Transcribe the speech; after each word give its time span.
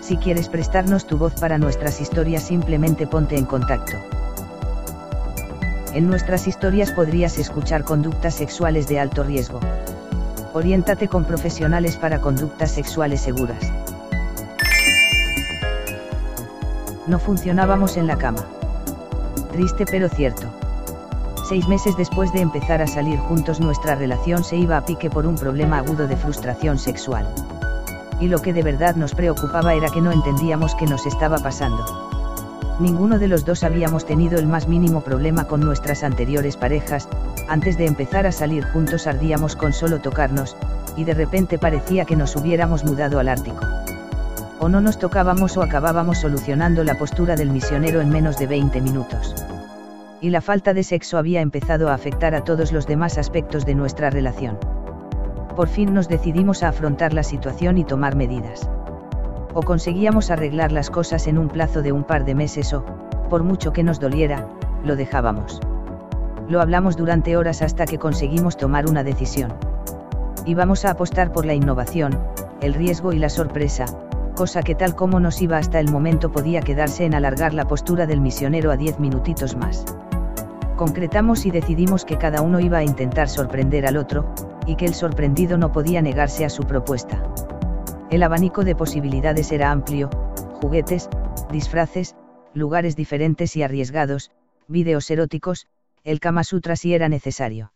Si 0.00 0.16
quieres 0.16 0.48
prestarnos 0.48 1.06
tu 1.06 1.18
voz 1.18 1.34
para 1.34 1.58
nuestras 1.58 2.00
historias 2.00 2.42
simplemente 2.42 3.06
ponte 3.06 3.36
en 3.36 3.44
contacto. 3.44 3.96
En 5.92 6.08
nuestras 6.08 6.46
historias 6.46 6.92
podrías 6.92 7.38
escuchar 7.38 7.84
conductas 7.84 8.34
sexuales 8.34 8.88
de 8.88 8.98
alto 8.98 9.22
riesgo. 9.22 9.60
Oriéntate 10.52 11.06
con 11.06 11.24
profesionales 11.24 11.96
para 11.96 12.20
conductas 12.20 12.72
sexuales 12.72 13.20
seguras. 13.20 13.72
No 17.06 17.18
funcionábamos 17.18 17.96
en 17.96 18.06
la 18.06 18.16
cama. 18.16 18.44
Triste 19.52 19.84
pero 19.84 20.08
cierto. 20.08 20.48
Seis 21.48 21.68
meses 21.68 21.96
después 21.96 22.32
de 22.32 22.40
empezar 22.40 22.82
a 22.82 22.86
salir 22.86 23.18
juntos 23.18 23.60
nuestra 23.60 23.96
relación 23.96 24.44
se 24.44 24.56
iba 24.56 24.76
a 24.76 24.84
pique 24.84 25.10
por 25.10 25.26
un 25.26 25.36
problema 25.36 25.78
agudo 25.78 26.06
de 26.06 26.16
frustración 26.16 26.78
sexual 26.78 27.26
y 28.20 28.28
lo 28.28 28.40
que 28.40 28.52
de 28.52 28.62
verdad 28.62 28.94
nos 28.96 29.14
preocupaba 29.14 29.74
era 29.74 29.88
que 29.88 30.02
no 30.02 30.12
entendíamos 30.12 30.74
qué 30.74 30.86
nos 30.86 31.06
estaba 31.06 31.38
pasando. 31.38 32.10
Ninguno 32.78 33.18
de 33.18 33.28
los 33.28 33.44
dos 33.44 33.64
habíamos 33.64 34.06
tenido 34.06 34.38
el 34.38 34.46
más 34.46 34.68
mínimo 34.68 35.00
problema 35.02 35.44
con 35.44 35.60
nuestras 35.60 36.02
anteriores 36.02 36.56
parejas, 36.56 37.08
antes 37.48 37.76
de 37.76 37.86
empezar 37.86 38.26
a 38.26 38.32
salir 38.32 38.64
juntos 38.64 39.06
ardíamos 39.06 39.56
con 39.56 39.72
solo 39.72 40.00
tocarnos, 40.00 40.56
y 40.96 41.04
de 41.04 41.14
repente 41.14 41.58
parecía 41.58 42.04
que 42.04 42.16
nos 42.16 42.36
hubiéramos 42.36 42.84
mudado 42.84 43.18
al 43.18 43.28
Ártico. 43.28 43.66
O 44.60 44.68
no 44.68 44.80
nos 44.80 44.98
tocábamos 44.98 45.56
o 45.56 45.62
acabábamos 45.62 46.18
solucionando 46.18 46.84
la 46.84 46.98
postura 46.98 47.36
del 47.36 47.50
misionero 47.50 48.00
en 48.00 48.10
menos 48.10 48.38
de 48.38 48.46
20 48.46 48.80
minutos. 48.82 49.34
Y 50.20 50.28
la 50.28 50.42
falta 50.42 50.74
de 50.74 50.82
sexo 50.82 51.16
había 51.16 51.40
empezado 51.40 51.88
a 51.88 51.94
afectar 51.94 52.34
a 52.34 52.44
todos 52.44 52.72
los 52.72 52.86
demás 52.86 53.16
aspectos 53.16 53.64
de 53.64 53.74
nuestra 53.74 54.10
relación 54.10 54.58
por 55.60 55.68
fin 55.68 55.92
nos 55.92 56.08
decidimos 56.08 56.62
a 56.62 56.70
afrontar 56.70 57.12
la 57.12 57.22
situación 57.22 57.76
y 57.76 57.84
tomar 57.84 58.16
medidas. 58.16 58.70
O 59.52 59.60
conseguíamos 59.60 60.30
arreglar 60.30 60.72
las 60.72 60.88
cosas 60.88 61.26
en 61.26 61.36
un 61.36 61.48
plazo 61.48 61.82
de 61.82 61.92
un 61.92 62.02
par 62.02 62.24
de 62.24 62.34
meses 62.34 62.72
o, 62.72 62.82
por 63.28 63.42
mucho 63.42 63.70
que 63.70 63.82
nos 63.82 64.00
doliera, 64.00 64.48
lo 64.82 64.96
dejábamos. 64.96 65.60
Lo 66.48 66.62
hablamos 66.62 66.96
durante 66.96 67.36
horas 67.36 67.60
hasta 67.60 67.84
que 67.84 67.98
conseguimos 67.98 68.56
tomar 68.56 68.88
una 68.88 69.04
decisión. 69.04 69.52
Íbamos 70.46 70.86
a 70.86 70.92
apostar 70.92 71.30
por 71.30 71.44
la 71.44 71.52
innovación, 71.52 72.18
el 72.62 72.72
riesgo 72.72 73.12
y 73.12 73.18
la 73.18 73.28
sorpresa, 73.28 73.84
cosa 74.36 74.62
que 74.62 74.74
tal 74.74 74.96
como 74.96 75.20
nos 75.20 75.42
iba 75.42 75.58
hasta 75.58 75.78
el 75.78 75.90
momento 75.92 76.32
podía 76.32 76.62
quedarse 76.62 77.04
en 77.04 77.14
alargar 77.14 77.52
la 77.52 77.68
postura 77.68 78.06
del 78.06 78.22
misionero 78.22 78.70
a 78.70 78.78
diez 78.78 78.98
minutitos 78.98 79.58
más. 79.58 79.84
Concretamos 80.76 81.44
y 81.44 81.50
decidimos 81.50 82.06
que 82.06 82.16
cada 82.16 82.40
uno 82.40 82.60
iba 82.60 82.78
a 82.78 82.82
intentar 82.82 83.28
sorprender 83.28 83.86
al 83.86 83.98
otro, 83.98 84.24
y 84.66 84.76
que 84.76 84.86
el 84.86 84.94
sorprendido 84.94 85.58
no 85.58 85.72
podía 85.72 86.02
negarse 86.02 86.44
a 86.44 86.50
su 86.50 86.64
propuesta. 86.64 87.22
El 88.10 88.22
abanico 88.22 88.64
de 88.64 88.74
posibilidades 88.74 89.52
era 89.52 89.70
amplio, 89.70 90.10
juguetes, 90.60 91.08
disfraces, 91.50 92.16
lugares 92.54 92.96
diferentes 92.96 93.56
y 93.56 93.62
arriesgados, 93.62 94.30
videos 94.68 95.10
eróticos, 95.10 95.66
el 96.04 96.20
Kama 96.20 96.44
Sutra 96.44 96.76
si 96.76 96.94
era 96.94 97.08
necesario. 97.08 97.72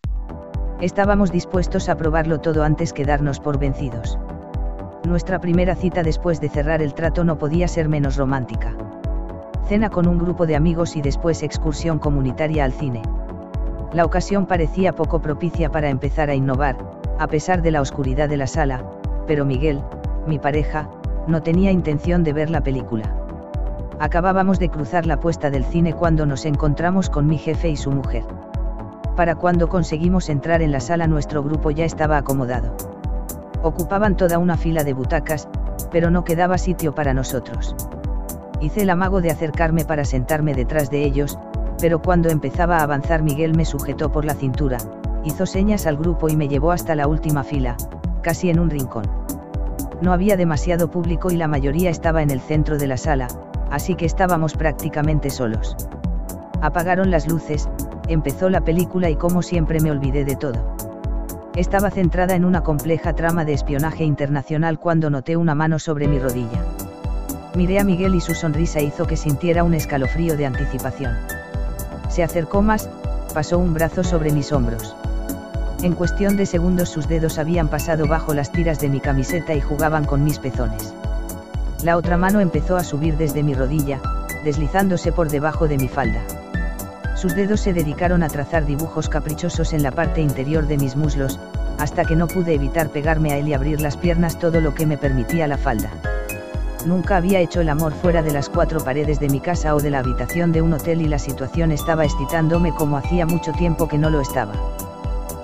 Estábamos 0.81 1.31
dispuestos 1.31 1.89
a 1.89 1.97
probarlo 1.97 2.41
todo 2.41 2.65
antes 2.65 2.93
que 2.93 3.05
darnos 3.05 3.41
por 3.41 3.59
vencidos. 3.59 4.19
Nuestra 5.07 5.41
primera 5.41 5.77
cita 5.77 6.03
después 6.03 6.41
de 6.41 6.49
cerrar 6.49 6.83
el 6.83 6.95
trato 6.95 7.25
no 7.25 7.39
podía 7.39 7.69
ser 7.69 7.89
menos 7.89 8.17
romántica. 8.17 8.77
Cena 9.69 9.89
con 9.91 10.09
un 10.09 10.19
grupo 10.19 10.47
de 10.47 10.57
amigos 10.57 10.97
y 10.97 11.03
después 11.03 11.43
excursión 11.43 11.99
comunitaria 11.99 12.65
al 12.65 12.73
cine. 12.73 13.03
La 13.95 14.05
ocasión 14.05 14.47
parecía 14.47 14.93
poco 14.93 15.23
propicia 15.23 15.71
para 15.71 15.89
empezar 15.89 16.29
a 16.29 16.35
innovar, 16.35 16.77
a 17.21 17.29
pesar 17.29 17.63
de 17.63 17.71
la 17.71 17.81
oscuridad 17.81 18.29
de 18.29 18.37
la 18.37 18.49
sala, 18.49 18.85
pero 19.29 19.45
Miguel, 19.45 19.81
mi 20.27 20.41
pareja, 20.41 20.91
no 21.29 21.45
tenía 21.45 21.71
intención 21.71 22.25
de 22.25 22.33
ver 22.33 22.51
la 22.51 22.61
película. 22.61 23.15
Acabábamos 24.01 24.59
de 24.59 24.69
cruzar 24.69 25.07
la 25.07 25.21
puesta 25.21 25.49
del 25.49 25.65
cine 25.65 25.93
cuando 25.93 26.27
nos 26.27 26.45
encontramos 26.45 27.09
con 27.09 27.29
mi 27.29 27.39
jefe 27.39 27.69
y 27.69 27.77
su 27.77 27.93
mujer. 27.93 28.25
Para 29.15 29.37
cuando 29.37 29.69
conseguimos 29.69 30.29
entrar 30.29 30.61
en 30.61 30.73
la 30.73 30.81
sala 30.81 31.07
nuestro 31.07 31.45
grupo 31.45 31.71
ya 31.71 31.85
estaba 31.85 32.17
acomodado. 32.17 32.75
Ocupaban 33.63 34.17
toda 34.17 34.39
una 34.39 34.57
fila 34.57 34.83
de 34.83 34.93
butacas, 34.93 35.49
pero 35.93 36.11
no 36.11 36.25
quedaba 36.25 36.59
sitio 36.59 36.97
para 36.97 37.15
nosotros. 37.15 37.77
Hice 38.61 38.83
el 38.83 38.91
amago 38.91 39.21
de 39.21 39.31
acercarme 39.31 39.85
para 39.85 40.05
sentarme 40.05 40.53
detrás 40.53 40.91
de 40.91 41.05
ellos, 41.05 41.39
pero 41.81 42.01
cuando 42.01 42.29
empezaba 42.29 42.79
a 42.79 42.83
avanzar 42.83 43.23
Miguel 43.23 43.57
me 43.57 43.65
sujetó 43.65 44.11
por 44.11 44.25
la 44.25 44.35
cintura, 44.35 44.79
hizo 45.25 45.47
señas 45.47 45.87
al 45.87 45.97
grupo 45.97 46.29
y 46.29 46.37
me 46.37 46.49
llevó 46.49 46.73
hasta 46.73 46.95
la 46.95 47.07
última 47.09 47.45
fila, 47.45 47.77
casi 48.23 48.51
en 48.51 48.61
un 48.61 48.71
rincón. 48.71 49.05
No 50.01 50.13
había 50.13 50.37
demasiado 50.37 50.91
público 50.91 51.31
y 51.31 51.37
la 51.37 51.49
mayoría 51.49 51.91
estaba 51.91 52.23
en 52.23 52.31
el 52.31 52.41
centro 52.41 52.79
de 52.79 52.87
la 52.87 52.97
sala, 52.97 53.29
así 53.71 53.95
que 53.95 54.07
estábamos 54.07 54.55
prácticamente 54.55 55.31
solos. 55.31 55.77
Apagaron 56.61 57.11
las 57.11 57.29
luces, 57.29 57.69
empezó 58.09 58.51
la 58.51 58.63
película 58.63 59.11
y 59.11 59.17
como 59.17 59.43
siempre 59.43 59.81
me 59.81 59.91
olvidé 59.91 60.25
de 60.25 60.37
todo. 60.37 60.75
Estaba 61.57 61.91
centrada 61.91 62.35
en 62.35 62.45
una 62.45 62.63
compleja 62.63 63.15
trama 63.15 63.45
de 63.45 63.53
espionaje 63.53 64.05
internacional 64.05 64.79
cuando 64.79 65.09
noté 65.09 65.37
una 65.37 65.55
mano 65.55 65.79
sobre 65.79 66.09
mi 66.09 66.19
rodilla. 66.19 66.65
Miré 67.55 67.79
a 67.79 67.85
Miguel 67.85 68.17
y 68.17 68.21
su 68.21 68.35
sonrisa 68.35 68.81
hizo 68.81 69.07
que 69.07 69.17
sintiera 69.17 69.63
un 69.63 69.75
escalofrío 69.75 70.37
de 70.37 70.47
anticipación. 70.47 71.15
Se 72.15 72.23
acercó 72.23 72.63
más, 72.63 72.89
pasó 73.35 73.59
un 73.59 73.75
brazo 73.75 74.05
sobre 74.05 74.31
mis 74.31 74.53
hombros. 74.53 74.95
En 75.83 75.95
cuestión 75.95 76.37
de 76.37 76.47
segundos 76.47 76.89
sus 76.89 77.09
dedos 77.09 77.41
habían 77.41 77.67
pasado 77.67 78.07
bajo 78.07 78.35
las 78.35 78.53
tiras 78.53 78.79
de 78.79 78.89
mi 78.89 79.01
camiseta 79.01 79.53
y 79.53 79.61
jugaban 79.61 80.05
con 80.05 80.23
mis 80.23 80.39
pezones. 80.39 80.95
La 81.83 81.97
otra 81.97 82.17
mano 82.17 82.39
empezó 82.39 82.77
a 82.77 82.85
subir 82.85 83.17
desde 83.17 83.43
mi 83.43 83.53
rodilla, 83.53 84.01
deslizándose 84.45 85.11
por 85.11 85.29
debajo 85.29 85.67
de 85.67 85.77
mi 85.77 85.89
falda. 85.89 86.23
Sus 87.17 87.35
dedos 87.35 87.59
se 87.59 87.73
dedicaron 87.73 88.23
a 88.23 88.29
trazar 88.29 88.65
dibujos 88.65 89.09
caprichosos 89.09 89.73
en 89.73 89.83
la 89.83 89.91
parte 89.91 90.21
interior 90.21 90.69
de 90.69 90.77
mis 90.77 90.95
muslos, 90.95 91.41
hasta 91.81 92.05
que 92.05 92.15
no 92.15 92.29
pude 92.29 92.55
evitar 92.55 92.91
pegarme 92.91 93.33
a 93.33 93.39
él 93.39 93.49
y 93.49 93.55
abrir 93.55 93.81
las 93.81 93.97
piernas 93.97 94.39
todo 94.39 94.61
lo 94.61 94.73
que 94.73 94.87
me 94.87 94.99
permitía 94.99 95.49
la 95.49 95.59
falda. 95.59 95.91
Nunca 96.85 97.17
había 97.17 97.41
hecho 97.41 97.63
el 97.63 97.71
amor 97.71 97.95
fuera 97.95 98.23
de 98.23 98.33
las 98.33 98.51
cuatro 98.51 98.79
paredes 98.85 99.19
de 99.19 99.31
mi 99.31 99.41
casa 99.41 99.75
o 99.75 99.81
de 99.81 99.91
la 99.91 100.01
habitación 100.01 100.53
de 100.53 100.61
un 100.61 100.75
hotel 100.75 101.01
y 101.01 101.09
la 101.09 101.19
situación 101.19 101.73
estaba 101.73 102.05
excitándome 102.05 102.75
como 102.75 102.99
hacía 102.99 103.25
mucho 103.25 103.53
tiempo 103.53 103.89
que 103.89 103.97
no 103.97 104.11
lo 104.11 104.21
estaba. 104.21 104.53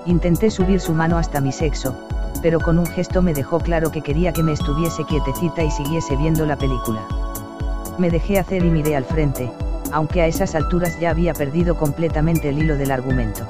Intenté 0.05 0.51
subir 0.51 0.81
su 0.81 0.93
mano 0.93 1.17
hasta 1.17 1.41
mi 1.41 1.51
sexo, 1.51 1.97
pero 2.43 2.61
con 2.61 2.79
un 2.79 2.85
gesto 2.85 3.23
me 3.23 3.33
dejó 3.33 3.59
claro 3.59 3.91
que 3.91 4.03
quería 4.03 4.35
que 4.35 4.43
me 4.43 4.53
estuviese 4.53 5.05
quietecita 5.05 5.63
y 5.63 5.71
siguiese 5.71 6.15
viendo 6.17 6.45
la 6.45 6.57
película. 6.57 7.01
Me 7.97 8.11
dejé 8.11 8.39
hacer 8.39 8.63
y 8.63 8.71
miré 8.71 8.95
al 8.95 9.05
frente, 9.05 9.51
aunque 9.93 10.21
a 10.21 10.27
esas 10.27 10.55
alturas 10.55 11.01
ya 11.01 11.09
había 11.09 11.33
perdido 11.33 11.75
completamente 11.75 12.51
el 12.51 12.59
hilo 12.59 12.77
del 12.77 12.91
argumento. 12.91 13.47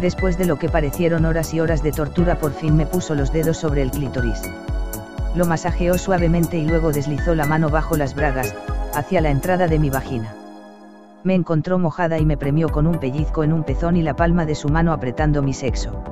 Después 0.00 0.36
de 0.36 0.46
lo 0.46 0.58
que 0.58 0.68
parecieron 0.68 1.26
horas 1.26 1.54
y 1.54 1.60
horas 1.60 1.82
de 1.84 1.92
tortura 1.92 2.40
por 2.40 2.52
fin 2.52 2.76
me 2.76 2.86
puso 2.86 3.14
los 3.14 3.32
dedos 3.32 3.56
sobre 3.56 3.82
el 3.82 3.92
clítoris 3.92 4.42
lo 5.38 5.46
masajeó 5.46 5.96
suavemente 5.96 6.58
y 6.58 6.66
luego 6.66 6.92
deslizó 6.92 7.36
la 7.36 7.46
mano 7.46 7.70
bajo 7.70 7.96
las 7.96 8.14
bragas, 8.16 8.54
hacia 8.92 9.20
la 9.20 9.30
entrada 9.30 9.68
de 9.68 9.78
mi 9.78 9.88
vagina. 9.88 10.34
Me 11.22 11.34
encontró 11.34 11.78
mojada 11.78 12.18
y 12.18 12.26
me 12.26 12.36
premió 12.36 12.68
con 12.68 12.88
un 12.88 12.98
pellizco 12.98 13.44
en 13.44 13.52
un 13.52 13.62
pezón 13.62 13.96
y 13.96 14.02
la 14.02 14.16
palma 14.16 14.46
de 14.46 14.56
su 14.56 14.68
mano 14.68 14.92
apretando 14.92 15.40
mi 15.40 15.54
sexo. 15.54 16.02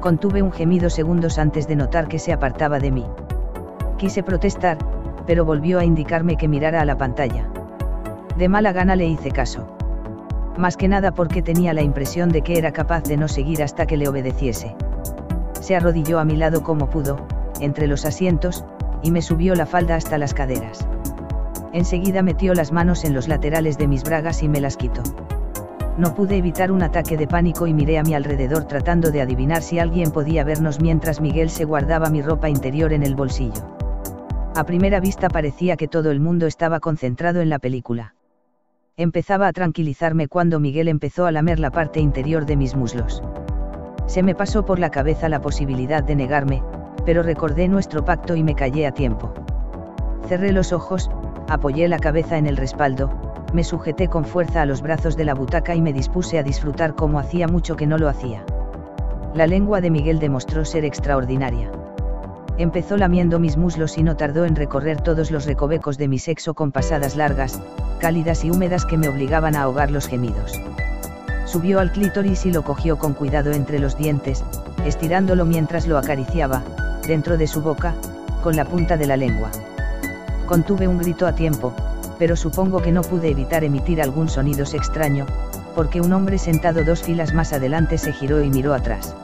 Contuve 0.00 0.42
un 0.42 0.50
gemido 0.50 0.90
segundos 0.90 1.38
antes 1.38 1.68
de 1.68 1.76
notar 1.76 2.08
que 2.08 2.18
se 2.18 2.32
apartaba 2.32 2.80
de 2.80 2.90
mí. 2.90 3.06
Quise 3.98 4.24
protestar, 4.24 4.78
pero 5.26 5.44
volvió 5.44 5.78
a 5.78 5.84
indicarme 5.84 6.36
que 6.36 6.48
mirara 6.48 6.80
a 6.80 6.84
la 6.84 6.98
pantalla. 6.98 7.48
De 8.36 8.48
mala 8.48 8.72
gana 8.72 8.96
le 8.96 9.06
hice 9.06 9.30
caso. 9.30 9.76
Más 10.58 10.76
que 10.76 10.88
nada 10.88 11.12
porque 11.12 11.40
tenía 11.40 11.72
la 11.72 11.82
impresión 11.82 12.30
de 12.30 12.42
que 12.42 12.58
era 12.58 12.72
capaz 12.72 13.04
de 13.04 13.16
no 13.16 13.28
seguir 13.28 13.62
hasta 13.62 13.86
que 13.86 13.96
le 13.96 14.08
obedeciese. 14.08 14.74
Se 15.60 15.76
arrodilló 15.76 16.18
a 16.18 16.24
mi 16.24 16.36
lado 16.36 16.64
como 16.64 16.90
pudo, 16.90 17.26
entre 17.60 17.86
los 17.86 18.04
asientos, 18.04 18.64
y 19.02 19.10
me 19.10 19.22
subió 19.22 19.54
la 19.54 19.66
falda 19.66 19.96
hasta 19.96 20.18
las 20.18 20.34
caderas. 20.34 20.86
Enseguida 21.72 22.22
metió 22.22 22.54
las 22.54 22.72
manos 22.72 23.04
en 23.04 23.14
los 23.14 23.28
laterales 23.28 23.78
de 23.78 23.88
mis 23.88 24.02
bragas 24.02 24.42
y 24.42 24.48
me 24.48 24.60
las 24.60 24.76
quitó. 24.76 25.02
No 25.96 26.14
pude 26.14 26.36
evitar 26.36 26.72
un 26.72 26.82
ataque 26.82 27.16
de 27.16 27.26
pánico 27.26 27.66
y 27.66 27.74
miré 27.74 27.98
a 27.98 28.02
mi 28.02 28.14
alrededor 28.14 28.64
tratando 28.64 29.10
de 29.10 29.20
adivinar 29.20 29.62
si 29.62 29.78
alguien 29.78 30.10
podía 30.10 30.44
vernos 30.44 30.80
mientras 30.80 31.20
Miguel 31.20 31.50
se 31.50 31.64
guardaba 31.64 32.10
mi 32.10 32.22
ropa 32.22 32.48
interior 32.48 32.92
en 32.92 33.02
el 33.02 33.14
bolsillo. 33.14 33.76
A 34.56 34.64
primera 34.64 34.98
vista 34.98 35.28
parecía 35.28 35.76
que 35.76 35.88
todo 35.88 36.10
el 36.10 36.18
mundo 36.18 36.46
estaba 36.46 36.80
concentrado 36.80 37.40
en 37.40 37.50
la 37.50 37.58
película. 37.58 38.14
Empezaba 38.96 39.46
a 39.46 39.52
tranquilizarme 39.52 40.26
cuando 40.26 40.58
Miguel 40.58 40.88
empezó 40.88 41.26
a 41.26 41.32
lamer 41.32 41.58
la 41.60 41.70
parte 41.70 42.00
interior 42.00 42.46
de 42.46 42.56
mis 42.56 42.74
muslos. 42.74 43.22
Se 44.06 44.22
me 44.22 44.34
pasó 44.34 44.64
por 44.64 44.78
la 44.78 44.90
cabeza 44.90 45.28
la 45.28 45.40
posibilidad 45.40 46.02
de 46.02 46.16
negarme, 46.16 46.62
pero 47.04 47.22
recordé 47.22 47.68
nuestro 47.68 48.04
pacto 48.04 48.36
y 48.36 48.42
me 48.42 48.54
callé 48.54 48.86
a 48.86 48.92
tiempo. 48.92 49.32
Cerré 50.28 50.52
los 50.52 50.72
ojos, 50.72 51.10
apoyé 51.48 51.88
la 51.88 51.98
cabeza 51.98 52.38
en 52.38 52.46
el 52.46 52.56
respaldo, 52.56 53.10
me 53.52 53.64
sujeté 53.64 54.08
con 54.08 54.24
fuerza 54.24 54.62
a 54.62 54.66
los 54.66 54.82
brazos 54.82 55.16
de 55.16 55.24
la 55.24 55.34
butaca 55.34 55.74
y 55.74 55.82
me 55.82 55.92
dispuse 55.92 56.38
a 56.38 56.42
disfrutar 56.42 56.94
como 56.94 57.18
hacía 57.18 57.48
mucho 57.48 57.76
que 57.76 57.86
no 57.86 57.98
lo 57.98 58.08
hacía. 58.08 58.44
La 59.34 59.46
lengua 59.46 59.80
de 59.80 59.90
Miguel 59.90 60.18
demostró 60.18 60.64
ser 60.64 60.84
extraordinaria. 60.84 61.70
Empezó 62.58 62.96
lamiendo 62.96 63.38
mis 63.38 63.56
muslos 63.56 63.96
y 63.96 64.02
no 64.02 64.16
tardó 64.16 64.44
en 64.44 64.54
recorrer 64.54 65.00
todos 65.00 65.30
los 65.30 65.46
recovecos 65.46 65.98
de 65.98 66.08
mi 66.08 66.18
sexo 66.18 66.54
con 66.54 66.72
pasadas 66.72 67.16
largas, 67.16 67.60
cálidas 68.00 68.44
y 68.44 68.50
húmedas 68.50 68.84
que 68.84 68.98
me 68.98 69.08
obligaban 69.08 69.56
a 69.56 69.62
ahogar 69.62 69.90
los 69.90 70.06
gemidos. 70.06 70.60
Subió 71.46 71.80
al 71.80 71.90
clítoris 71.90 72.46
y 72.46 72.52
lo 72.52 72.62
cogió 72.62 72.98
con 72.98 73.14
cuidado 73.14 73.50
entre 73.52 73.78
los 73.78 73.96
dientes, 73.96 74.44
estirándolo 74.84 75.44
mientras 75.44 75.86
lo 75.86 75.98
acariciaba, 75.98 76.62
dentro 77.10 77.36
de 77.36 77.48
su 77.48 77.60
boca, 77.60 77.92
con 78.40 78.54
la 78.54 78.64
punta 78.64 78.96
de 78.96 79.08
la 79.08 79.16
lengua. 79.16 79.50
Contuve 80.46 80.86
un 80.86 80.96
grito 80.96 81.26
a 81.26 81.34
tiempo, 81.34 81.74
pero 82.20 82.36
supongo 82.36 82.80
que 82.80 82.92
no 82.92 83.02
pude 83.02 83.30
evitar 83.30 83.64
emitir 83.64 84.00
algún 84.00 84.28
sonido 84.28 84.62
extraño, 84.62 85.26
porque 85.74 86.00
un 86.00 86.12
hombre 86.12 86.38
sentado 86.38 86.84
dos 86.84 87.02
filas 87.02 87.34
más 87.34 87.52
adelante 87.52 87.98
se 87.98 88.12
giró 88.12 88.40
y 88.44 88.48
miró 88.48 88.74
atrás. 88.74 89.16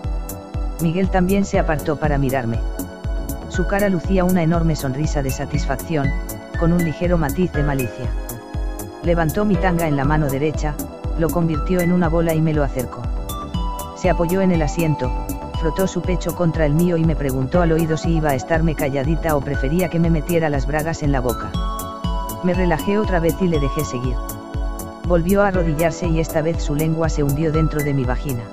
Miguel 0.81 1.11
también 1.11 1.45
se 1.45 1.61
apartó 1.61 1.95
para 1.95 2.19
mirarme. 2.19 2.59
Su 3.51 3.69
cara 3.69 3.89
lucía 3.89 4.25
una 4.25 4.43
enorme 4.43 4.75
sonrisa 4.75 5.23
de 5.23 5.31
satisfacción, 5.31 6.11
con 6.59 6.73
un 6.73 6.85
ligero 6.85 7.19
matiz 7.19 7.53
de 7.53 7.63
malicia. 7.63 8.11
Levantó 9.05 9.45
mi 9.45 9.55
tanga 9.55 9.87
en 9.87 9.97
la 9.97 10.05
mano 10.05 10.29
derecha, 10.29 10.75
lo 11.21 11.31
convirtió 11.31 11.79
en 11.79 11.93
una 11.93 12.09
bola 12.09 12.35
y 12.35 12.43
me 12.43 12.53
lo 12.53 12.65
acercó. 12.65 13.03
Se 13.97 14.11
apoyó 14.11 14.41
en 14.41 14.51
el 14.51 14.63
asiento, 14.63 15.13
frotó 15.67 15.89
su 15.89 16.01
pecho 16.01 16.33
contra 16.37 16.65
el 16.65 16.75
mío 16.75 16.97
y 16.97 17.05
me 17.05 17.17
preguntó 17.17 17.61
al 17.61 17.73
oído 17.73 17.97
si 17.97 18.19
iba 18.19 18.31
a 18.31 18.35
estarme 18.37 18.77
calladita 18.77 19.35
o 19.35 19.41
prefería 19.41 19.89
que 19.89 19.99
me 19.99 20.11
metiera 20.11 20.49
las 20.49 20.65
bragas 20.65 21.03
en 21.03 21.11
la 21.11 21.19
boca. 21.19 21.51
Me 22.45 22.55
relajé 22.55 23.01
otra 23.01 23.19
vez 23.19 23.35
y 23.41 23.49
le 23.49 23.59
dejé 23.59 23.85
seguir. 23.85 24.15
Volvió 25.09 25.43
a 25.43 25.49
arrodillarse 25.49 26.07
y 26.07 26.21
esta 26.21 26.41
vez 26.41 26.63
su 26.63 26.77
lengua 26.77 27.09
se 27.09 27.25
hundió 27.25 27.51
dentro 27.51 27.83
de 27.83 27.95
mi 27.95 28.05
vagina. 28.05 28.45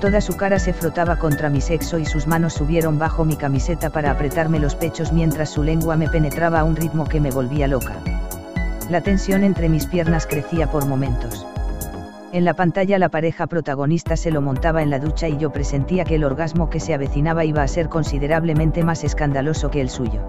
Toda 0.00 0.20
su 0.20 0.36
cara 0.36 0.58
se 0.58 0.72
frotaba 0.72 1.20
contra 1.20 1.50
mi 1.50 1.60
sexo 1.60 2.00
y 2.00 2.04
sus 2.04 2.26
manos 2.26 2.54
subieron 2.54 2.98
bajo 2.98 3.24
mi 3.24 3.36
camiseta 3.36 3.90
para 3.90 4.10
apretarme 4.10 4.58
los 4.58 4.74
pechos 4.74 5.12
mientras 5.12 5.50
su 5.50 5.62
lengua 5.62 5.94
me 5.94 6.08
penetraba 6.08 6.58
a 6.58 6.64
un 6.64 6.74
ritmo 6.74 7.04
que 7.04 7.20
me 7.20 7.30
volvía 7.30 7.68
loca. 7.68 7.94
La 8.90 9.02
tensión 9.02 9.44
entre 9.44 9.68
mis 9.68 9.86
piernas 9.86 10.26
crecía 10.26 10.68
por 10.68 10.84
momentos. 10.84 11.46
En 12.30 12.44
la 12.44 12.52
pantalla 12.52 12.98
la 12.98 13.08
pareja 13.08 13.46
protagonista 13.46 14.14
se 14.14 14.30
lo 14.30 14.42
montaba 14.42 14.82
en 14.82 14.90
la 14.90 14.98
ducha 14.98 15.28
y 15.28 15.38
yo 15.38 15.50
presentía 15.50 16.04
que 16.04 16.16
el 16.16 16.24
orgasmo 16.24 16.68
que 16.68 16.78
se 16.78 16.92
avecinaba 16.92 17.46
iba 17.46 17.62
a 17.62 17.68
ser 17.68 17.88
considerablemente 17.88 18.84
más 18.84 19.02
escandaloso 19.02 19.70
que 19.70 19.80
el 19.80 19.88
suyo. 19.88 20.20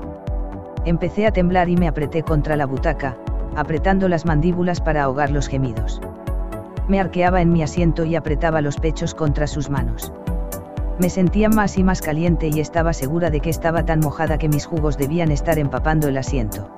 Empecé 0.86 1.28
a 1.28 1.32
temblar 1.32 1.68
y 1.68 1.76
me 1.76 1.90
apreté 1.90 2.24
contra 2.24 2.56
la 2.56 2.66
butaca, 2.66 3.18
apretando 3.58 4.08
las 4.08 4.26
mandíbulas 4.26 4.80
para 4.80 5.04
ahogar 5.04 5.30
los 5.30 5.50
gemidos. 5.50 6.00
Me 6.88 7.02
arqueaba 7.02 7.42
en 7.42 7.52
mi 7.52 7.64
asiento 7.64 8.06
y 8.06 8.16
apretaba 8.16 8.62
los 8.62 8.78
pechos 8.78 9.14
contra 9.14 9.46
sus 9.46 9.70
manos. 9.70 10.14
Me 11.00 11.10
sentía 11.10 11.50
más 11.50 11.78
y 11.78 11.84
más 11.84 12.02
caliente 12.02 12.48
y 12.48 12.62
estaba 12.62 12.94
segura 12.94 13.30
de 13.30 13.42
que 13.42 13.50
estaba 13.50 13.84
tan 13.84 14.00
mojada 14.00 14.38
que 14.38 14.48
mis 14.48 14.66
jugos 14.66 14.98
debían 14.98 15.32
estar 15.32 15.60
empapando 15.60 16.08
el 16.08 16.18
asiento. 16.18 16.72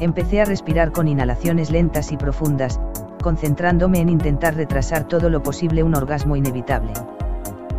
Empecé 0.00 0.40
a 0.40 0.46
respirar 0.46 0.90
con 0.90 1.06
inhalaciones 1.06 1.70
lentas 1.70 2.10
y 2.10 2.16
profundas, 2.16 2.80
concentrándome 3.22 4.00
en 4.00 4.10
intentar 4.10 4.54
retrasar 4.54 5.08
todo 5.08 5.30
lo 5.30 5.42
posible 5.42 5.82
un 5.82 5.94
orgasmo 5.94 6.36
inevitable. 6.36 6.92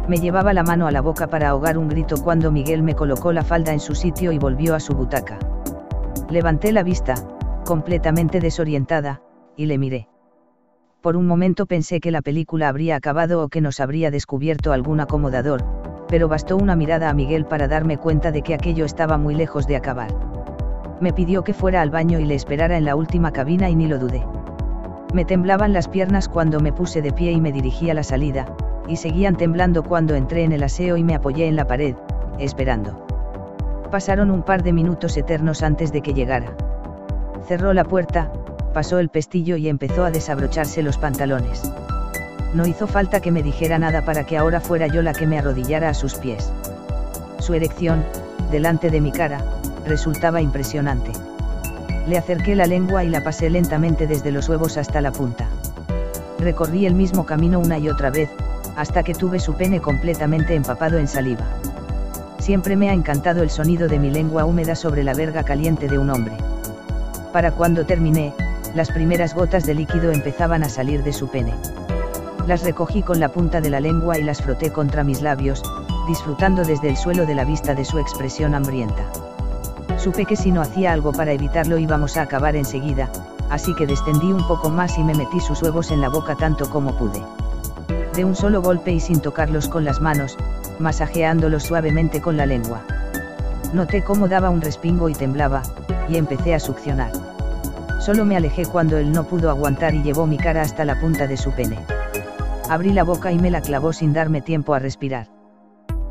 Me 0.08 0.18
llevaba 0.18 0.54
la 0.54 0.64
mano 0.64 0.88
a 0.88 0.92
la 0.92 1.02
boca 1.02 1.28
para 1.28 1.50
ahogar 1.50 1.78
un 1.78 1.88
grito 1.88 2.16
cuando 2.22 2.52
Miguel 2.52 2.82
me 2.82 2.96
colocó 2.96 3.32
la 3.32 3.44
falda 3.44 3.72
en 3.72 3.80
su 3.80 3.94
sitio 3.94 4.32
y 4.32 4.40
volvió 4.40 4.74
a 4.74 4.80
su 4.80 4.94
butaca. 4.94 5.38
Levanté 6.30 6.72
la 6.72 6.84
vista, 6.84 7.14
completamente 7.66 8.40
desorientada, 8.40 9.22
y 9.56 9.68
le 9.68 9.78
miré. 9.78 10.10
Por 11.02 11.16
un 11.16 11.28
momento 11.28 11.66
pensé 11.66 12.00
que 12.00 12.12
la 12.12 12.22
película 12.22 12.70
habría 12.70 12.96
acabado 12.96 13.44
o 13.44 13.50
que 13.50 13.62
nos 13.62 13.80
habría 13.80 14.10
descubierto 14.10 14.74
algún 14.74 15.00
acomodador, 15.00 15.64
pero 16.08 16.28
bastó 16.28 16.58
una 16.58 16.76
mirada 16.76 17.10
a 17.10 17.14
Miguel 17.14 17.46
para 17.46 17.68
darme 17.68 17.98
cuenta 17.98 18.32
de 18.32 18.42
que 18.42 18.54
aquello 18.54 18.86
estaba 18.86 19.18
muy 19.18 19.36
lejos 19.36 19.68
de 19.68 19.76
acabar. 19.76 20.14
Me 21.02 21.12
pidió 21.12 21.44
que 21.44 21.54
fuera 21.54 21.82
al 21.82 21.90
baño 21.90 22.20
y 22.20 22.26
le 22.26 22.36
esperara 22.36 22.78
en 22.78 22.86
la 22.86 22.96
última 22.96 23.32
cabina 23.32 23.70
y 23.70 23.76
ni 23.76 23.88
lo 23.88 24.00
dudé. 24.00 24.24
Me 25.14 25.26
temblaban 25.26 25.74
las 25.74 25.88
piernas 25.88 26.28
cuando 26.28 26.60
me 26.60 26.74
puse 26.74 27.04
de 27.04 27.14
pie 27.14 27.32
y 27.32 27.40
me 27.40 27.52
dirigí 27.52 27.92
a 27.92 27.94
la 27.94 28.02
salida, 28.02 28.48
y 28.88 28.96
seguían 28.96 29.36
temblando 29.36 29.84
cuando 29.84 30.16
entré 30.16 30.44
en 30.44 30.52
el 30.52 30.64
aseo 30.64 30.98
y 30.98 31.04
me 31.04 31.14
apoyé 31.14 31.48
en 31.48 31.56
la 31.56 31.68
pared, 31.68 31.96
esperando. 32.40 33.06
Pasaron 33.92 34.32
un 34.32 34.42
par 34.42 34.64
de 34.64 34.74
minutos 34.74 35.16
eternos 35.16 35.62
antes 35.62 35.92
de 35.92 36.02
que 36.02 36.16
llegara. 36.16 36.56
Cerró 37.48 37.74
la 37.74 37.84
puerta, 37.84 38.32
pasó 38.74 38.98
el 38.98 39.10
pestillo 39.10 39.56
y 39.56 39.70
empezó 39.70 40.04
a 40.04 40.10
desabrocharse 40.10 40.82
los 40.82 40.98
pantalones. 40.98 41.72
No 42.56 42.66
hizo 42.66 42.88
falta 42.88 43.20
que 43.20 43.32
me 43.32 43.44
dijera 43.44 43.78
nada 43.78 44.04
para 44.04 44.24
que 44.24 44.36
ahora 44.36 44.60
fuera 44.62 44.88
yo 44.88 45.04
la 45.04 45.14
que 45.14 45.28
me 45.28 45.38
arrodillara 45.38 45.90
a 45.90 45.94
sus 45.94 46.16
pies. 46.16 46.52
Su 47.38 47.54
erección, 47.54 48.04
delante 48.50 48.90
de 48.90 49.00
mi 49.00 49.12
cara, 49.12 49.40
resultaba 49.86 50.42
impresionante. 50.42 51.12
Le 52.08 52.18
acerqué 52.18 52.56
la 52.56 52.68
lengua 52.68 53.04
y 53.04 53.10
la 53.10 53.24
pasé 53.24 53.50
lentamente 53.50 54.08
desde 54.08 54.32
los 54.32 54.50
huevos 54.50 54.78
hasta 54.78 55.00
la 55.02 55.12
punta. 55.12 55.48
Recorrí 56.40 56.86
el 56.86 56.96
mismo 56.96 57.26
camino 57.26 57.60
una 57.60 57.78
y 57.78 57.88
otra 57.88 58.10
vez, 58.10 58.30
hasta 58.76 59.04
que 59.04 59.14
tuve 59.14 59.40
su 59.40 59.54
pene 59.54 59.80
completamente 59.80 60.56
empapado 60.56 60.98
en 60.98 61.08
saliva. 61.08 61.46
Siempre 62.40 62.76
me 62.76 62.90
ha 62.90 62.94
encantado 62.94 63.42
el 63.42 63.50
sonido 63.50 63.88
de 63.88 64.00
mi 64.00 64.12
lengua 64.12 64.44
húmeda 64.44 64.76
sobre 64.76 65.04
la 65.04 65.14
verga 65.14 65.44
caliente 65.44 65.88
de 65.88 65.98
un 65.98 66.10
hombre. 66.10 66.36
Para 67.32 67.52
cuando 67.52 67.86
terminé, 67.86 68.34
las 68.76 68.92
primeras 68.92 69.34
gotas 69.34 69.66
de 69.66 69.76
líquido 69.76 70.12
empezaban 70.12 70.64
a 70.64 70.70
salir 70.70 71.04
de 71.04 71.14
su 71.14 71.30
pene. 71.30 71.54
Las 72.48 72.64
recogí 72.64 73.02
con 73.02 73.22
la 73.22 73.30
punta 73.30 73.62
de 73.62 73.70
la 73.70 73.80
lengua 73.80 74.18
y 74.18 74.24
las 74.24 74.42
froté 74.42 74.72
contra 74.72 75.06
mis 75.06 75.22
labios, 75.22 75.64
disfrutando 76.08 76.64
desde 76.66 76.90
el 76.90 76.98
suelo 76.98 77.26
de 77.26 77.36
la 77.36 77.46
vista 77.46 77.74
de 77.74 77.86
su 77.86 77.98
expresión 78.00 78.56
hambrienta. 78.56 79.06
Supe 80.04 80.26
que 80.26 80.36
si 80.36 80.52
no 80.52 80.62
hacía 80.62 80.92
algo 80.92 81.14
para 81.14 81.32
evitarlo 81.32 81.78
íbamos 81.78 82.18
a 82.18 82.24
acabar 82.24 82.56
enseguida, 82.56 83.10
así 83.50 83.74
que 83.76 83.88
descendí 83.88 84.34
un 84.34 84.46
poco 84.48 84.70
más 84.70 84.98
y 84.98 85.04
me 85.04 85.16
metí 85.16 85.40
sus 85.40 85.62
huevos 85.62 85.92
en 85.92 86.02
la 86.02 86.10
boca 86.10 86.36
tanto 86.36 86.70
como 86.70 86.98
pude 86.98 87.22
de 88.14 88.26
un 88.26 88.36
solo 88.36 88.62
golpe 88.62 88.92
y 88.92 89.00
sin 89.00 89.20
tocarlos 89.20 89.68
con 89.68 89.84
las 89.84 90.00
manos, 90.00 90.38
masajeándolos 90.80 91.64
suavemente 91.64 92.22
con 92.22 92.38
la 92.38 92.46
lengua. 92.46 92.82
Noté 93.74 94.04
cómo 94.04 94.28
daba 94.28 94.50
un 94.50 94.62
respingo 94.62 95.10
y 95.10 95.14
temblaba, 95.14 95.64
y 96.08 96.18
empecé 96.18 96.54
a 96.54 96.60
succionar. 96.60 97.12
Solo 98.00 98.26
me 98.26 98.38
alejé 98.38 98.66
cuando 98.66 98.98
él 98.98 99.12
no 99.12 99.24
pudo 99.24 99.50
aguantar 99.50 99.96
y 99.96 100.04
llevó 100.04 100.28
mi 100.28 100.38
cara 100.38 100.62
hasta 100.62 100.86
la 100.86 101.00
punta 101.00 101.26
de 101.26 101.38
su 101.38 101.52
pene. 101.52 101.80
Abrí 102.70 102.94
la 102.94 103.04
boca 103.04 103.32
y 103.32 103.40
me 103.40 103.50
la 103.50 103.62
clavó 103.62 103.94
sin 103.94 104.14
darme 104.14 104.42
tiempo 104.42 104.74
a 104.74 104.80
respirar. 104.80 105.28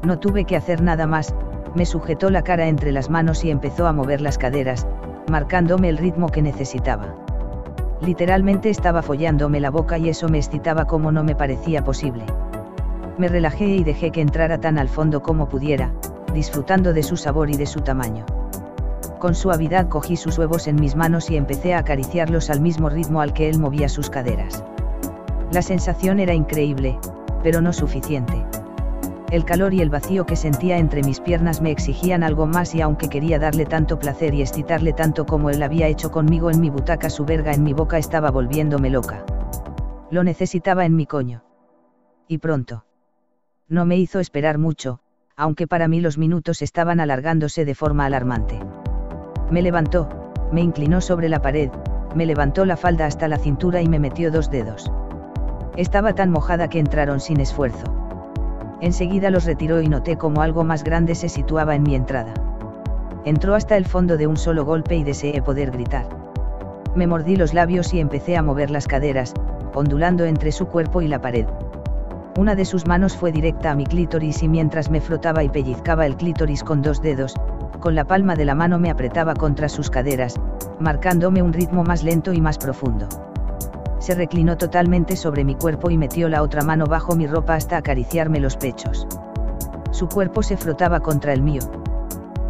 No 0.02 0.18
tuve 0.18 0.44
que 0.44 0.56
hacer 0.56 0.82
nada 0.82 1.06
más, 1.06 1.32
me 1.74 1.86
sujetó 1.86 2.30
la 2.30 2.42
cara 2.42 2.68
entre 2.68 2.92
las 2.92 3.10
manos 3.10 3.44
y 3.44 3.50
empezó 3.50 3.86
a 3.86 3.92
mover 3.92 4.20
las 4.20 4.38
caderas, 4.38 4.86
marcándome 5.30 5.88
el 5.88 5.98
ritmo 5.98 6.28
que 6.28 6.42
necesitaba. 6.42 7.14
Literalmente 8.00 8.68
estaba 8.68 9.02
follándome 9.02 9.60
la 9.60 9.70
boca 9.70 9.96
y 9.96 10.08
eso 10.08 10.28
me 10.28 10.38
excitaba 10.38 10.86
como 10.86 11.12
no 11.12 11.22
me 11.22 11.36
parecía 11.36 11.84
posible. 11.84 12.24
Me 13.16 13.28
relajé 13.28 13.66
y 13.66 13.84
dejé 13.84 14.10
que 14.10 14.20
entrara 14.20 14.58
tan 14.58 14.78
al 14.78 14.88
fondo 14.88 15.22
como 15.22 15.48
pudiera, 15.48 15.92
disfrutando 16.34 16.92
de 16.92 17.02
su 17.02 17.16
sabor 17.16 17.50
y 17.50 17.56
de 17.56 17.66
su 17.66 17.80
tamaño. 17.80 18.26
Con 19.18 19.36
suavidad 19.36 19.88
cogí 19.88 20.16
sus 20.16 20.36
huevos 20.38 20.66
en 20.66 20.76
mis 20.76 20.96
manos 20.96 21.30
y 21.30 21.36
empecé 21.36 21.74
a 21.74 21.78
acariciarlos 21.78 22.50
al 22.50 22.60
mismo 22.60 22.88
ritmo 22.88 23.20
al 23.20 23.32
que 23.32 23.48
él 23.48 23.60
movía 23.60 23.88
sus 23.88 24.10
caderas. 24.10 24.64
La 25.52 25.62
sensación 25.62 26.18
era 26.18 26.34
increíble, 26.34 26.98
pero 27.42 27.60
no 27.60 27.72
suficiente. 27.72 28.41
El 29.32 29.46
calor 29.46 29.72
y 29.72 29.80
el 29.80 29.88
vacío 29.88 30.26
que 30.26 30.36
sentía 30.36 30.76
entre 30.76 31.02
mis 31.02 31.18
piernas 31.18 31.62
me 31.62 31.70
exigían 31.70 32.22
algo 32.22 32.46
más 32.46 32.74
y 32.74 32.82
aunque 32.82 33.08
quería 33.08 33.38
darle 33.38 33.64
tanto 33.64 33.98
placer 33.98 34.34
y 34.34 34.42
excitarle 34.42 34.92
tanto 34.92 35.24
como 35.24 35.48
él 35.48 35.62
había 35.62 35.86
hecho 35.86 36.10
conmigo 36.10 36.50
en 36.50 36.60
mi 36.60 36.68
butaca, 36.68 37.08
su 37.08 37.24
verga 37.24 37.54
en 37.54 37.62
mi 37.62 37.72
boca 37.72 37.96
estaba 37.96 38.30
volviéndome 38.30 38.90
loca. 38.90 39.24
Lo 40.10 40.22
necesitaba 40.22 40.84
en 40.84 40.96
mi 40.96 41.06
coño. 41.06 41.44
Y 42.28 42.38
pronto. 42.38 42.84
No 43.68 43.86
me 43.86 43.96
hizo 43.96 44.20
esperar 44.20 44.58
mucho, 44.58 45.00
aunque 45.34 45.66
para 45.66 45.88
mí 45.88 46.02
los 46.02 46.18
minutos 46.18 46.60
estaban 46.60 47.00
alargándose 47.00 47.64
de 47.64 47.74
forma 47.74 48.04
alarmante. 48.04 48.60
Me 49.50 49.62
levantó, 49.62 50.10
me 50.52 50.60
inclinó 50.60 51.00
sobre 51.00 51.30
la 51.30 51.40
pared, 51.40 51.70
me 52.14 52.26
levantó 52.26 52.66
la 52.66 52.76
falda 52.76 53.06
hasta 53.06 53.28
la 53.28 53.38
cintura 53.38 53.80
y 53.80 53.88
me 53.88 53.98
metió 53.98 54.30
dos 54.30 54.50
dedos. 54.50 54.92
Estaba 55.78 56.14
tan 56.14 56.30
mojada 56.30 56.68
que 56.68 56.80
entraron 56.80 57.18
sin 57.18 57.40
esfuerzo. 57.40 58.01
Enseguida 58.82 59.30
los 59.30 59.44
retiró 59.44 59.80
y 59.80 59.86
noté 59.86 60.18
como 60.18 60.42
algo 60.42 60.64
más 60.64 60.82
grande 60.82 61.14
se 61.14 61.28
situaba 61.28 61.76
en 61.76 61.84
mi 61.84 61.94
entrada. 61.94 62.34
Entró 63.24 63.54
hasta 63.54 63.76
el 63.76 63.86
fondo 63.86 64.16
de 64.16 64.26
un 64.26 64.36
solo 64.36 64.64
golpe 64.64 64.96
y 64.96 65.04
deseé 65.04 65.40
poder 65.40 65.70
gritar. 65.70 66.04
Me 66.96 67.06
mordí 67.06 67.36
los 67.36 67.54
labios 67.54 67.94
y 67.94 68.00
empecé 68.00 68.36
a 68.36 68.42
mover 68.42 68.70
las 68.70 68.88
caderas, 68.88 69.34
ondulando 69.72 70.24
entre 70.24 70.50
su 70.50 70.66
cuerpo 70.66 71.00
y 71.00 71.06
la 71.06 71.20
pared. 71.20 71.46
Una 72.36 72.56
de 72.56 72.64
sus 72.64 72.84
manos 72.88 73.16
fue 73.16 73.30
directa 73.30 73.70
a 73.70 73.76
mi 73.76 73.86
clítoris 73.86 74.42
y 74.42 74.48
mientras 74.48 74.90
me 74.90 75.00
frotaba 75.00 75.44
y 75.44 75.48
pellizcaba 75.48 76.04
el 76.04 76.16
clítoris 76.16 76.64
con 76.64 76.82
dos 76.82 77.00
dedos, 77.00 77.36
con 77.78 77.94
la 77.94 78.04
palma 78.04 78.34
de 78.34 78.46
la 78.46 78.56
mano 78.56 78.80
me 78.80 78.90
apretaba 78.90 79.34
contra 79.34 79.68
sus 79.68 79.90
caderas, 79.90 80.34
marcándome 80.80 81.40
un 81.40 81.52
ritmo 81.52 81.84
más 81.84 82.02
lento 82.02 82.32
y 82.32 82.40
más 82.40 82.58
profundo. 82.58 83.06
Se 84.02 84.16
reclinó 84.16 84.56
totalmente 84.56 85.14
sobre 85.14 85.44
mi 85.44 85.54
cuerpo 85.54 85.88
y 85.88 85.96
metió 85.96 86.28
la 86.28 86.42
otra 86.42 86.64
mano 86.64 86.86
bajo 86.86 87.14
mi 87.14 87.28
ropa 87.28 87.54
hasta 87.54 87.76
acariciarme 87.76 88.40
los 88.40 88.56
pechos. 88.56 89.06
Su 89.92 90.08
cuerpo 90.08 90.42
se 90.42 90.56
frotaba 90.56 90.98
contra 90.98 91.32
el 91.32 91.40
mío. 91.40 91.62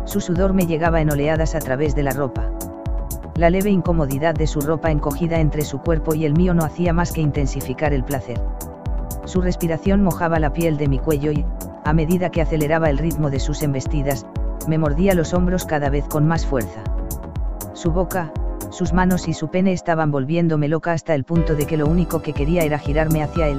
Su 0.07 0.23
sudor 0.23 0.55
me 0.55 0.67
llegaba 0.67 1.03
en 1.03 1.11
oleadas 1.11 1.55
a 1.55 1.59
través 1.59 1.95
de 1.95 2.05
la 2.05 2.13
ropa. 2.13 2.49
La 3.35 3.51
leve 3.51 3.69
incomodidad 3.69 4.35
de 4.35 4.47
su 4.47 4.63
ropa 4.63 4.91
encogida 4.91 5.41
entre 5.41 5.61
su 5.61 5.81
cuerpo 5.83 6.15
y 6.15 6.25
el 6.25 6.33
mío 6.33 6.55
no 6.55 6.65
hacía 6.65 6.95
más 6.95 7.13
que 7.13 7.21
intensificar 7.21 7.93
el 7.93 8.03
placer. 8.03 8.41
Su 9.27 9.43
respiración 9.43 10.03
mojaba 10.03 10.39
la 10.39 10.55
piel 10.55 10.79
de 10.79 10.89
mi 10.89 10.99
cuello 10.99 11.33
y, 11.33 11.45
a 11.85 11.93
medida 11.93 12.31
que 12.31 12.41
aceleraba 12.41 12.89
el 12.89 12.97
ritmo 12.97 13.29
de 13.29 13.41
sus 13.41 13.63
embestidas, 13.63 14.25
me 14.69 14.79
mordía 14.79 15.13
los 15.13 15.35
hombros 15.35 15.67
cada 15.67 15.91
vez 15.91 16.07
con 16.09 16.27
más 16.27 16.47
fuerza. 16.47 16.83
Su 17.75 17.93
boca, 17.93 18.33
sus 18.73 18.95
manos 18.95 19.29
y 19.29 19.35
su 19.35 19.49
pene 19.49 19.73
estaban 19.73 20.11
volviéndome 20.11 20.67
loca 20.67 20.93
hasta 20.93 21.15
el 21.15 21.25
punto 21.25 21.55
de 21.55 21.67
que 21.67 21.77
lo 21.77 21.87
único 21.87 22.23
que 22.23 22.33
quería 22.33 22.63
era 22.63 22.79
girarme 22.79 23.23
hacia 23.23 23.49
él, 23.49 23.59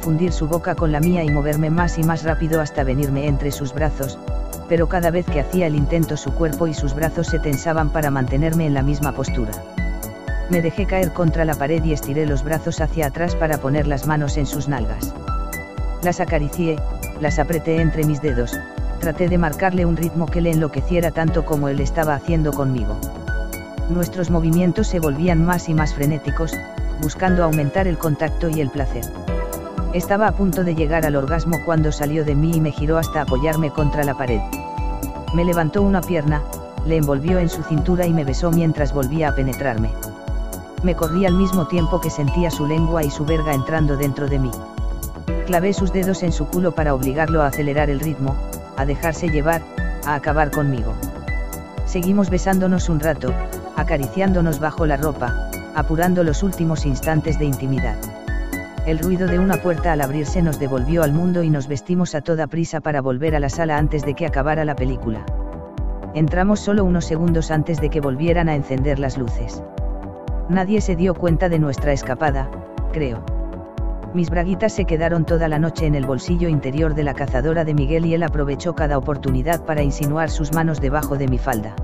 fundir 0.00 0.32
su 0.32 0.48
boca 0.48 0.74
con 0.74 0.90
la 0.90 1.00
mía 1.00 1.22
y 1.22 1.30
moverme 1.30 1.68
más 1.68 1.98
y 1.98 2.02
más 2.02 2.24
rápido 2.24 2.60
hasta 2.60 2.82
venirme 2.82 3.26
entre 3.26 3.52
sus 3.52 3.74
brazos, 3.74 4.18
pero 4.68 4.88
cada 4.88 5.10
vez 5.10 5.26
que 5.26 5.40
hacía 5.40 5.66
el 5.66 5.76
intento 5.76 6.16
su 6.16 6.32
cuerpo 6.32 6.66
y 6.66 6.74
sus 6.74 6.94
brazos 6.94 7.26
se 7.26 7.38
tensaban 7.38 7.90
para 7.90 8.10
mantenerme 8.10 8.66
en 8.66 8.74
la 8.74 8.82
misma 8.82 9.12
postura. 9.12 9.52
Me 10.50 10.62
dejé 10.62 10.86
caer 10.86 11.12
contra 11.12 11.44
la 11.44 11.54
pared 11.54 11.84
y 11.84 11.92
estiré 11.92 12.26
los 12.26 12.42
brazos 12.42 12.80
hacia 12.80 13.06
atrás 13.06 13.36
para 13.36 13.58
poner 13.58 13.86
las 13.86 14.06
manos 14.06 14.36
en 14.38 14.46
sus 14.46 14.68
nalgas. 14.68 15.14
Las 16.02 16.20
acaricié, 16.20 16.78
las 17.20 17.38
apreté 17.38 17.80
entre 17.80 18.04
mis 18.04 18.22
dedos, 18.22 18.58
traté 19.00 19.28
de 19.28 19.38
marcarle 19.38 19.84
un 19.84 19.96
ritmo 19.96 20.26
que 20.26 20.40
le 20.40 20.52
enloqueciera 20.52 21.10
tanto 21.10 21.44
como 21.44 21.68
él 21.68 21.80
estaba 21.80 22.14
haciendo 22.14 22.52
conmigo. 22.52 22.98
Nuestros 23.90 24.30
movimientos 24.30 24.88
se 24.88 24.98
volvían 24.98 25.44
más 25.44 25.68
y 25.68 25.74
más 25.74 25.94
frenéticos, 25.94 26.52
buscando 27.02 27.44
aumentar 27.44 27.86
el 27.86 27.98
contacto 27.98 28.48
y 28.48 28.60
el 28.62 28.70
placer. 28.70 29.04
Estaba 29.92 30.26
a 30.26 30.32
punto 30.32 30.64
de 30.64 30.74
llegar 30.74 31.04
al 31.04 31.16
orgasmo 31.16 31.58
cuando 31.66 31.92
salió 31.92 32.24
de 32.24 32.34
mí 32.34 32.52
y 32.54 32.60
me 32.60 32.72
giró 32.72 32.96
hasta 32.96 33.20
apoyarme 33.20 33.70
contra 33.70 34.02
la 34.02 34.14
pared. 34.14 34.40
Me 35.34 35.44
levantó 35.44 35.82
una 35.82 36.00
pierna, 36.00 36.42
le 36.86 36.96
envolvió 36.96 37.38
en 37.38 37.50
su 37.50 37.62
cintura 37.62 38.06
y 38.06 38.14
me 38.14 38.24
besó 38.24 38.50
mientras 38.50 38.94
volvía 38.94 39.28
a 39.28 39.34
penetrarme. 39.34 39.90
Me 40.82 40.96
corrí 40.96 41.26
al 41.26 41.34
mismo 41.34 41.66
tiempo 41.66 42.00
que 42.00 42.10
sentía 42.10 42.50
su 42.50 42.66
lengua 42.66 43.04
y 43.04 43.10
su 43.10 43.24
verga 43.26 43.52
entrando 43.52 43.96
dentro 43.96 44.28
de 44.28 44.38
mí. 44.38 44.50
Clavé 45.46 45.74
sus 45.74 45.92
dedos 45.92 46.22
en 46.22 46.32
su 46.32 46.46
culo 46.46 46.72
para 46.72 46.94
obligarlo 46.94 47.42
a 47.42 47.48
acelerar 47.48 47.90
el 47.90 48.00
ritmo, 48.00 48.34
a 48.76 48.86
dejarse 48.86 49.28
llevar, 49.28 49.62
a 50.06 50.14
acabar 50.14 50.50
conmigo. 50.50 50.94
Seguimos 51.86 52.30
besándonos 52.30 52.88
un 52.88 53.00
rato, 53.00 53.32
acariciándonos 53.76 54.60
bajo 54.60 54.86
la 54.86 54.96
ropa, 54.96 55.50
apurando 55.74 56.24
los 56.24 56.42
últimos 56.42 56.86
instantes 56.86 57.38
de 57.38 57.46
intimidad. 57.46 57.96
El 58.86 58.98
ruido 58.98 59.26
de 59.26 59.38
una 59.38 59.56
puerta 59.56 59.92
al 59.92 60.02
abrirse 60.02 60.42
nos 60.42 60.58
devolvió 60.58 61.02
al 61.02 61.12
mundo 61.12 61.42
y 61.42 61.48
nos 61.48 61.68
vestimos 61.68 62.14
a 62.14 62.20
toda 62.20 62.46
prisa 62.46 62.80
para 62.80 63.00
volver 63.00 63.34
a 63.34 63.40
la 63.40 63.48
sala 63.48 63.78
antes 63.78 64.04
de 64.04 64.14
que 64.14 64.26
acabara 64.26 64.64
la 64.64 64.76
película. 64.76 65.24
Entramos 66.14 66.60
solo 66.60 66.84
unos 66.84 67.06
segundos 67.06 67.50
antes 67.50 67.80
de 67.80 67.88
que 67.88 68.00
volvieran 68.00 68.48
a 68.48 68.54
encender 68.54 68.98
las 68.98 69.16
luces. 69.16 69.62
Nadie 70.48 70.82
se 70.82 70.96
dio 70.96 71.14
cuenta 71.14 71.48
de 71.48 71.58
nuestra 71.58 71.92
escapada, 71.92 72.50
creo. 72.92 73.24
Mis 74.12 74.30
braguitas 74.30 74.72
se 74.72 74.84
quedaron 74.84 75.24
toda 75.24 75.48
la 75.48 75.58
noche 75.58 75.86
en 75.86 75.94
el 75.94 76.04
bolsillo 76.04 76.48
interior 76.48 76.94
de 76.94 77.02
la 77.02 77.14
cazadora 77.14 77.64
de 77.64 77.74
Miguel 77.74 78.06
y 78.06 78.14
él 78.14 78.22
aprovechó 78.22 78.74
cada 78.74 78.98
oportunidad 78.98 79.64
para 79.64 79.82
insinuar 79.82 80.30
sus 80.30 80.52
manos 80.52 80.80
debajo 80.80 81.16
de 81.16 81.26
mi 81.26 81.38
falda. 81.38 81.74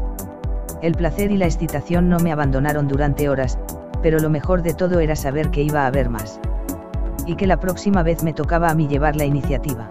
El 0.82 0.94
placer 0.94 1.30
y 1.30 1.36
la 1.36 1.46
excitación 1.46 2.08
no 2.08 2.18
me 2.18 2.32
abandonaron 2.32 2.88
durante 2.88 3.28
horas, 3.28 3.58
pero 4.02 4.18
lo 4.18 4.30
mejor 4.30 4.62
de 4.62 4.72
todo 4.72 5.00
era 5.00 5.14
saber 5.14 5.50
que 5.50 5.62
iba 5.62 5.82
a 5.82 5.86
haber 5.86 6.08
más 6.08 6.40
y 7.26 7.36
que 7.36 7.46
la 7.46 7.60
próxima 7.60 8.02
vez 8.02 8.22
me 8.22 8.32
tocaba 8.32 8.70
a 8.70 8.74
mí 8.74 8.88
llevar 8.88 9.14
la 9.14 9.26
iniciativa. 9.26 9.90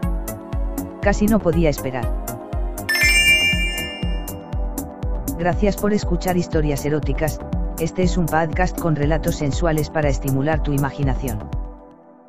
Casi 1.01 1.27
no 1.27 1.38
podía 1.39 1.69
esperar. 1.69 2.12
Gracias 5.38 5.77
por 5.77 5.93
escuchar 5.93 6.38
historias 6.38 6.84
eróticas, 6.86 7.39
este 7.79 8.01
es 8.03 8.17
un 8.17 8.25
podcast 8.25 8.77
con 8.77 8.98
relatos 8.98 9.38
sensuales 9.38 9.89
para 9.89 10.10
estimular 10.10 10.62
tu 10.63 10.74
imaginación. 10.74 11.39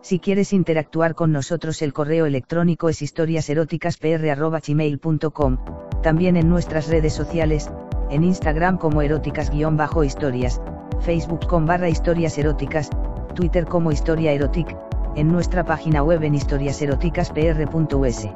Si 0.00 0.20
quieres 0.20 0.52
interactuar 0.52 1.16
con 1.16 1.32
nosotros 1.32 1.82
el 1.82 1.92
correo 1.92 2.26
electrónico 2.26 2.88
es 2.88 3.02
historiaseroticaspr.gmail.com, 3.02 5.58
también 6.02 6.36
en 6.36 6.48
nuestras 6.48 6.86
redes 6.88 7.12
sociales, 7.12 7.68
en 8.10 8.24
Instagram 8.24 8.76
como 8.76 9.02
eróticas-historias, 9.02 10.60
Facebook 11.00 11.46
con 11.46 11.66
barra 11.66 11.88
historias 11.88 12.36
eróticas, 12.38 12.90
Twitter 13.34 13.64
como 13.66 13.92
historia 13.92 14.32
erotic, 14.32 14.76
en 15.16 15.28
nuestra 15.32 15.64
página 15.64 16.02
web 16.02 16.22
en 16.22 16.34
historiaseroticaspr.us. 16.34 18.28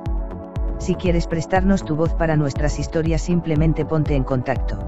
Si 0.79 0.95
quieres 0.95 1.27
prestarnos 1.27 1.85
tu 1.85 1.97
voz 1.97 2.15
para 2.15 2.37
nuestras 2.37 2.79
historias 2.79 3.23
simplemente 3.23 3.85
ponte 3.85 4.15
en 4.15 4.25
contacto. 4.25 4.79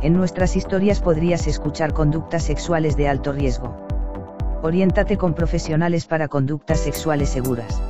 En 0.00 0.14
nuestras 0.14 0.56
historias 0.56 1.00
podrías 1.00 1.46
escuchar 1.46 1.92
conductas 1.92 2.44
sexuales 2.44 2.96
de 2.96 3.08
alto 3.08 3.32
riesgo. 3.32 3.74
Oriéntate 4.62 5.16
con 5.16 5.34
profesionales 5.34 6.06
para 6.06 6.28
conductas 6.28 6.80
sexuales 6.80 7.28
seguras. 7.30 7.80